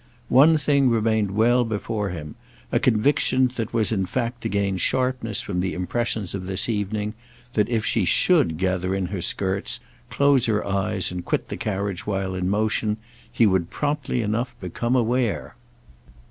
One 0.29 0.57
thing 0.57 0.89
remained 0.89 1.29
well 1.29 1.63
before 1.63 2.09
him—a 2.09 2.79
conviction 2.79 3.51
that 3.55 3.71
was 3.71 3.91
in 3.91 4.07
fact 4.07 4.41
to 4.41 4.49
gain 4.49 4.77
sharpness 4.77 5.41
from 5.41 5.59
the 5.61 5.75
impressions 5.75 6.33
of 6.33 6.47
this 6.47 6.67
evening: 6.67 7.13
that 7.53 7.69
if 7.69 7.85
she 7.85 8.03
should 8.03 8.57
gather 8.57 8.95
in 8.95 9.05
her 9.13 9.21
skirts, 9.21 9.79
close 10.09 10.47
her 10.47 10.65
eyes 10.65 11.11
and 11.11 11.23
quit 11.23 11.49
the 11.49 11.55
carriage 11.55 12.07
while 12.07 12.33
in 12.33 12.49
motion, 12.49 12.97
he 13.31 13.45
would 13.45 13.69
promptly 13.69 14.23
enough 14.23 14.55
become 14.59 14.95
aware. 14.95 15.55